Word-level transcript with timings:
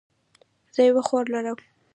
زه 0.73 0.81
یوه 0.89 1.01
خور 1.07 1.25
لرم 1.33 1.57